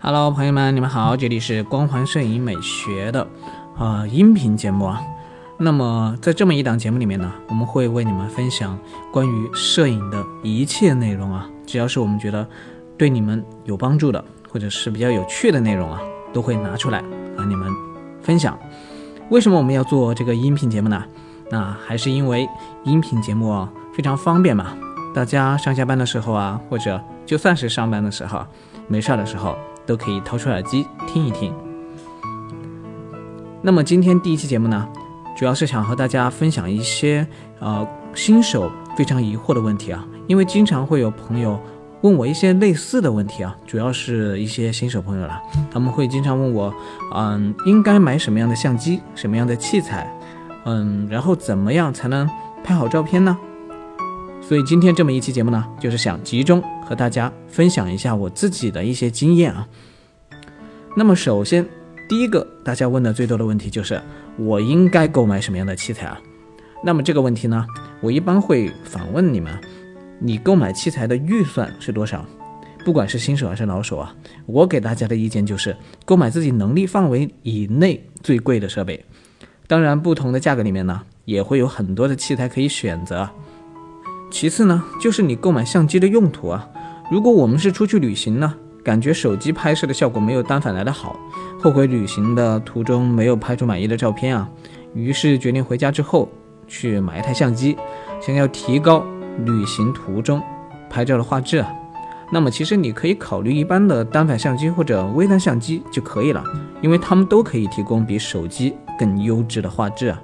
[0.00, 3.26] Hello，朋友们，你们好，这里是光环摄影美学的
[3.76, 5.02] 啊、音频节目啊。
[5.58, 8.78] 那么在这么一档节目里面呢，我们会为你们分享
[9.12, 12.46] 关于摄影的一切内容啊，只要是我们觉得
[12.96, 16.00] 对你们有帮助的，或者是比较有趣的内容啊，
[16.32, 17.02] 都会拿出来
[17.36, 17.68] 和你们
[18.22, 18.56] 分享。
[19.30, 21.04] 为什么我们要做这个音频节目呢？
[21.50, 22.48] 那还是因为
[22.84, 24.66] 音频节目啊非常方便嘛，
[25.12, 28.46] 大家上下班的时候啊，或者就算是上班的时候，
[28.86, 29.58] 没事儿的时候，
[29.88, 31.52] 都可以掏出耳机听一听。
[33.62, 34.86] 那么今天第一期节目呢，
[35.36, 37.26] 主要是想和大家分享一些
[37.58, 41.58] 呃新手非常疑惑的问题啊，因为经常会有朋友
[42.02, 46.72] 问我一些类似的问题啊，主要是一些新手朋友啦，他们会经常问我，
[47.14, 50.08] 嗯，应该买什么样的相机，什么样的器材，
[50.66, 52.28] 嗯，然后怎么样才能
[52.62, 53.36] 拍好照片呢？
[54.40, 59.68] 所以今天这么一期节目呢，就是想集中和大家分享一下我自己的一些经验啊。
[60.96, 61.68] 那么首先，
[62.08, 64.00] 第一个大家问的最多的问题就是
[64.38, 66.18] 我应该购买什么样的器材啊？
[66.82, 67.66] 那么这个问题呢，
[68.00, 69.52] 我一般会反问你们：
[70.18, 72.24] 你购买器材的预算是多少？
[72.86, 74.14] 不管是新手还是老手啊，
[74.46, 79.04] 我给大家的意见就是购买自己能力范围以内最贵的设备。
[79.66, 83.28] 当然，不同的价格里面呢，也会有很多的器材可以选择。
[84.30, 86.70] 其次呢，就是你购买相机的用途啊。
[87.10, 91.18] 如果我们是出去旅行呢，感觉手机拍摄的效果没有单反来的好，
[91.58, 94.48] 后悔旅行的途中没有拍出满意的照片啊，
[94.94, 96.28] 于是决定回家之后
[96.66, 97.76] 去买一台相机，
[98.20, 99.02] 想要提高
[99.46, 100.42] 旅行途中
[100.90, 101.72] 拍照的画质啊。
[102.30, 106.44] 那么其实你可以考虑一般的单反相机或者微单相机就可以了，
[106.82, 110.22] 因为它们都可以提供比手机更优质的画质啊。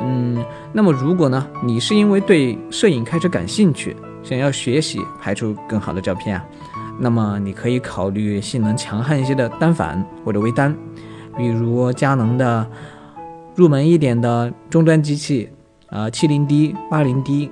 [0.00, 6.44] 嗯，那么如果呢，你是因为对摄影开始感兴趣，想要学习拍出更好的照片啊，
[6.98, 10.74] 那么你可以考虑性能强悍一些的单反或者微单，
[11.36, 12.66] 比如佳能的
[13.54, 15.48] 入门一点的中端机器
[15.88, 17.50] 啊，七零 D、八零 D，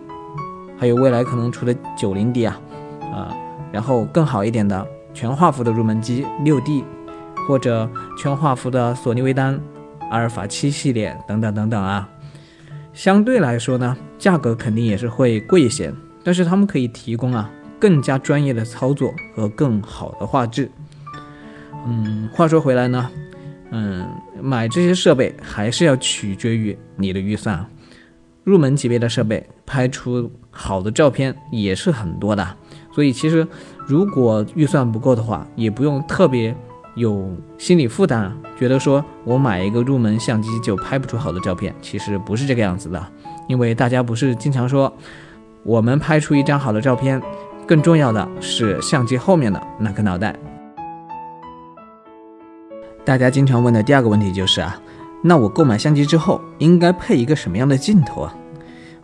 [0.76, 2.60] 还有未来可能出的九零 D 啊，
[3.00, 3.34] 啊，
[3.72, 6.84] 然后更好一点的全画幅的入门机六 D，
[7.48, 7.88] 或者
[8.18, 9.58] 全画幅的索尼微单
[10.10, 12.08] 阿尔法七系列等等等等啊。
[12.92, 15.92] 相对来说呢，价格肯定也是会贵一些，
[16.26, 17.48] 但是他们可以提供啊
[17.78, 20.68] 更加专业的操作和更好的画质。
[21.86, 23.08] 嗯，话说回来呢，
[23.70, 24.04] 嗯，
[24.42, 27.68] 买这些设备还是要取决于你的预算啊。
[28.42, 32.44] 入门级别的设备拍出好的照片也是很多的，
[32.92, 33.46] 所以其实
[33.86, 36.52] 如果预算不够的话，也不用特别
[36.96, 43.06] 有心理负担啊，觉得说我买一个入门相机就拍不出好的照片，其实不是这个样子的。
[43.46, 44.92] 因为大家不是经常说，
[45.66, 47.20] 我们拍出一张好的照片，
[47.66, 50.32] 更重要的是相机后面的那个脑袋。
[53.04, 54.80] 大家经常问的第二个问题就是啊，
[55.24, 58.32] 那我购买相机之后应该配一个什么样的镜头啊？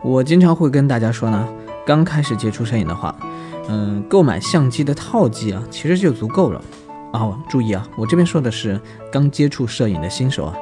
[0.01, 1.45] 我经常会跟大家说呢，
[1.85, 3.13] 刚开始接触摄影的话，
[3.67, 6.61] 嗯，购买相机的套机啊，其实就足够了。
[7.11, 8.79] 哦，注意啊，我这边说的是
[9.11, 10.55] 刚接触摄影的新手啊。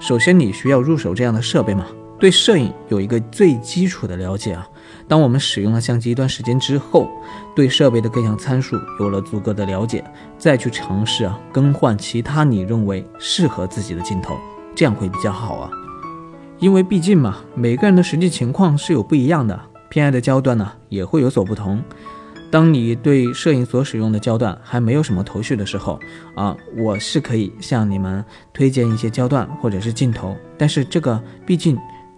[0.00, 1.86] 首先，你需要入手这样的设备嘛，
[2.18, 4.66] 对摄影有一个最基础的了解啊。
[5.08, 7.08] 当我们使用了相机一段时间之后，
[7.54, 10.02] 对设备的各项参数有了足够的了解，
[10.38, 14.36] 再去尝试啊更换其他你认为适合自己的镜头，
[14.74, 15.70] 这样会比较好啊。
[16.58, 21.82] 因为毕竟嘛，每个人的实际情况是有不一样的，偏爱的焦段呢也会有所不同。
[22.50, 26.00] 当你对摄影所使用的焦段还没有什么头绪的时候
[26.34, 31.76] 啊，我是可以向你们推荐一些焦段或者是镜头，但是这个毕竟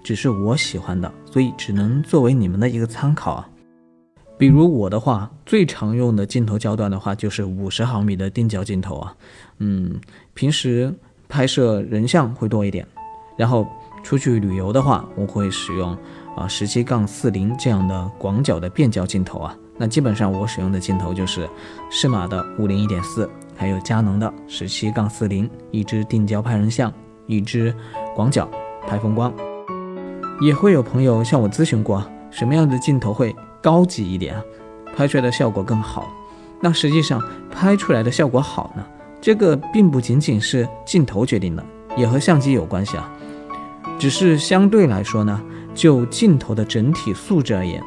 [0.08, 3.46] 只是我喜欢的，所以只能作为你们的一个参考啊。
[4.38, 9.14] 比如我的话，最常用的镜头焦段的话就是五十毫米的定焦镜头啊，
[9.58, 10.00] 嗯，
[10.32, 10.90] 平时
[11.28, 12.86] 拍摄人像会多一点，
[13.36, 13.66] 然后
[14.02, 15.94] 出去旅游的话，我会使用
[16.34, 19.54] 啊十七杠四零这样的广角的变焦镜头啊。
[19.76, 21.46] 那基本上我使用的镜头就是
[21.90, 26.90] 适马的五零一点四，还有佳能的十七杠四零，一支定焦拍人像，
[27.26, 27.74] 一支
[28.16, 28.48] 广角
[28.86, 29.30] 拍风光。
[30.40, 34.42] 也会有朋友向我咨询过，什么样的镜头会高级一点啊，
[34.94, 36.08] 拍出来的效果更好。
[36.60, 38.84] 那实际上拍出来的效果好呢，
[39.20, 41.64] 这个并不仅仅是镜头决定的，
[41.96, 43.12] 也和相机有关系啊。
[43.98, 45.40] 只是相对来说呢，
[45.74, 47.82] 就镜头的整体素质而言。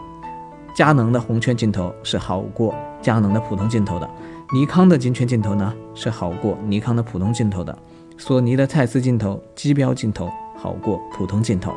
[0.76, 4.10] 佳能的红圈镜头是好过佳能的普通镜头的，
[4.54, 7.78] 尼康的金圈镜头呢是好过尼康的普通镜头的，
[8.18, 11.74] 索尼的蔡司镜头、机标镜头好过普通镜头。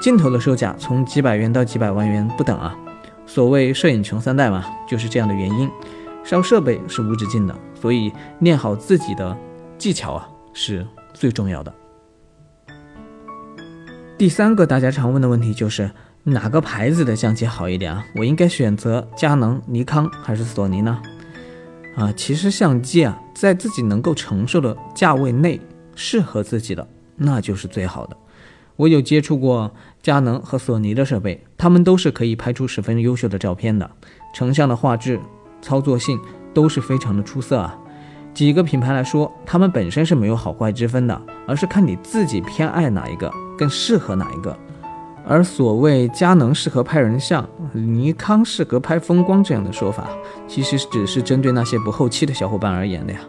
[0.00, 2.76] 镜头的售价从几百元到几百万元不等啊。
[3.26, 5.70] 所谓摄影穷三代嘛，就是这样的原因。
[6.24, 9.36] 烧设备是无止境的，所以练好自己的
[9.78, 11.72] 技巧啊是最重要的。
[14.18, 15.90] 第三个大家常问的问题就是
[16.24, 18.04] 哪个牌子的相机好一点啊？
[18.16, 21.00] 我应该选择佳能、尼康还是索尼呢？
[21.96, 25.58] 啊，其实相机啊，在自己能够承受的价位内，
[25.94, 26.86] 适合自己的
[27.16, 28.16] 那就是最好的。
[28.80, 29.70] 我有接触过
[30.02, 33.90] 佳能和索尼的设备，它们都是可以拍出十分优秀的照片的，
[34.32, 35.20] 成像的画质、
[35.60, 36.18] 操作性
[36.54, 37.78] 都是非常的出色啊。
[38.32, 44.56] 几个品牌来说，它们本身是没有好坏之分的，而是看你自己偏爱哪一个，更适合哪一个。
[45.26, 50.08] 而所谓佳能适合拍人像，尼康适合拍风光这样的说法，
[50.48, 53.20] 其实只是针对那些不后期的小伙伴而言的呀。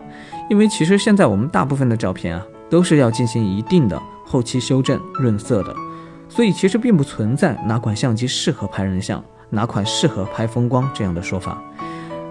[0.50, 4.02] 因为其实现在我们大部分的照片啊，都是要进行一定的
[4.32, 5.76] 后期修正、润色的，
[6.30, 11.62] 所以其实并不存在哪款相机适合拍人像，哪款适合拍风光这样的说法。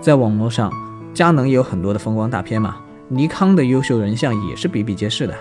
[0.01, 0.73] 在网络上。
[1.13, 2.77] 佳能也有很多的风光大片嘛，
[3.09, 5.35] 尼康的优秀人像也是比比皆是的。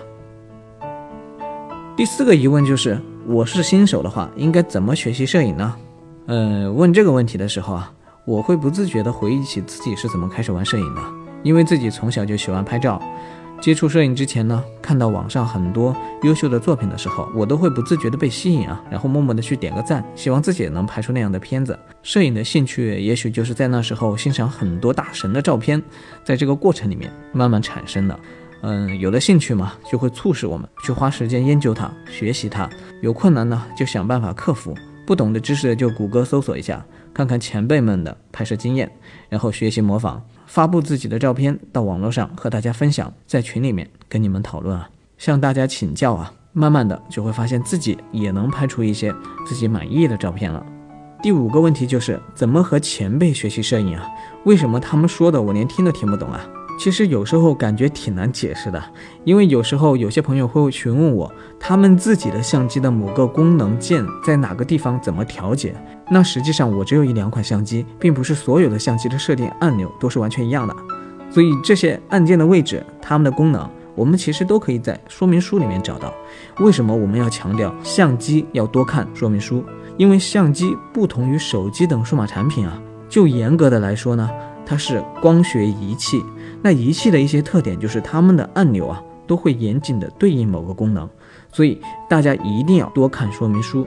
[1.96, 5.76] 第四个疑问就是，我是新手的话，应该怎么学习摄影呢？
[6.26, 7.92] 呃，问这个问题的时候啊，
[8.26, 11.00] 我会不自觉地回忆起自己是怎么开始玩摄影的，
[11.44, 13.00] 因为自己从小就喜欢拍照。
[13.60, 21.78] 接触摄影之前呢，看到网上很多优秀的作品的时候，我都会不自觉的被吸引啊，然后默默的去点个赞，希望自己也能拍出那样的片子。
[22.02, 25.80] 摄影的兴趣，也许就是在那时候欣赏很多大神的照片，
[26.24, 28.18] 在这个过程里面慢慢产生的。
[28.62, 32.68] 嗯，有了兴趣嘛，就会促使我们去花时间研究它、学习它。
[33.02, 34.72] 有困难呢，就想办法克服；
[35.06, 36.82] 不懂的知识就谷歌搜索一下，
[37.12, 38.90] 看看前辈们的拍摄经验，
[39.28, 40.22] 然后学习模仿。
[40.50, 49.14] 发布自己的照片到网络上和大家分享，在群里面跟你们讨论啊，向大家请教啊，慢慢的就会发现自己也能拍出一些
[49.46, 50.66] 自己满意的照片了。
[51.22, 54.04] 第五个问题就是怎么和前辈学习摄影啊？
[54.44, 56.44] 为什么他们说的我连听都听不懂啊？
[56.80, 58.82] 其实有时候感觉挺难解释的，
[59.22, 65.76] 因为有时候有些朋友会询问我，他们自己的相机的某个功能键在哪个地方怎么调节。
[66.10, 70.74] 那实际上我只有一两款相机，并不是所有的相机的设定按钮都是完全一样的，
[71.30, 76.12] 所以这些按键的位置，它们的功能，我们其实都可以在说明书里面找到。
[76.58, 79.64] 为什么我们要强调相机要多看说明书？
[79.96, 84.28] 因为相机不同于手机等数码产品啊，就严格的来说呢，
[84.66, 86.20] 它是光学仪器。
[86.60, 91.08] 那仪器的一些特点就是它们的按钮啊都会严谨的对应某个功能，
[91.52, 93.86] 所以大家一定要多看说明书。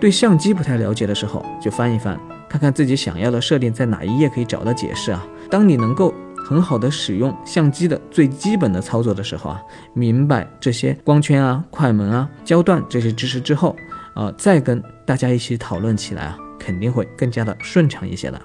[0.00, 5.26] 对相机不太了解的时候，就翻一翻，看看自己想要的设定在哪一页可以找到解释啊。
[5.50, 9.62] 当你能够很好的使用相机的最基本的操作的时候啊，
[9.94, 13.74] 明白这些光圈啊、快门啊、焦段这些知识之后，
[14.14, 18.40] 啊，再跟大家一起讨论起来啊，肯定会更加的顺畅一些的。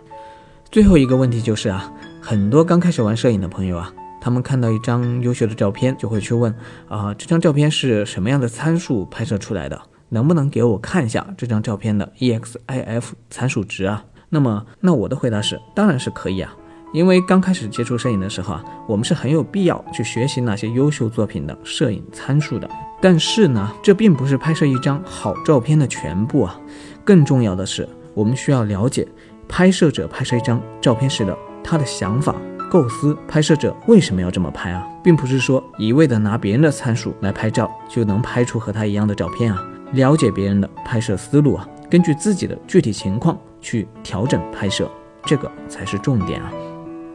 [0.72, 6.56] 最后一个问题就是啊，很多刚开始玩摄影的朋友啊，他们看到一张优秀的照片，就会去问
[6.88, 9.80] 啊，这张照片是什么样的参数拍摄出来的？
[10.14, 14.04] 能不能给我看一下这张照片的 EXIF 参数值啊？
[14.30, 16.54] 那么，那我的回答是，当然是可以啊，
[16.94, 22.70] 因为刚开始接触摄影的时候啊，我们是很有必要去学习那些优秀作品的摄影参数的。
[23.02, 26.60] 但是呢，这并不是拍摄一张好照片的全部啊，
[27.04, 29.08] 更重要的是，我们需要了解。
[29.48, 32.34] 拍摄者拍摄一张照片时的他的想法、
[32.70, 34.88] 构思，拍摄者为什么要这么拍啊？
[35.04, 39.62] 并不是说一味的拿别人的参数来拍照就能拍出和他一样的照片啊。
[39.94, 44.90] 了解别人的拍摄思路啊，根据自己的具体情况去调整拍摄，
[45.26, 46.52] 这个才是重点啊。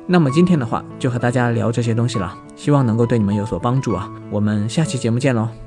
[0.07, 4.09] 那么今天的话就和大家聊这些东西了，希望能够对你们有所帮助啊。
[4.31, 5.66] 我们下期节目见喽。